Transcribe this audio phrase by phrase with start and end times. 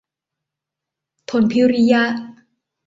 [1.29, 2.03] ธนพิริยะ